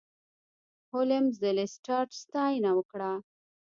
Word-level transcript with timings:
هولمز 0.91 1.35
د 1.43 1.45
لیسټرډ 1.57 2.09
ستاینه 2.23 2.69
وکړه. 2.77 3.11